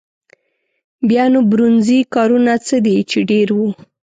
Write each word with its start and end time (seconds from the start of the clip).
بیا 1.09 1.23
نو 1.33 1.39
برونزي 1.51 1.99
کارونه 2.15 2.53
څه 2.67 2.75
دي 2.85 2.97
چې 3.09 3.17
ډېر 3.29 3.47
وو. 3.57 3.67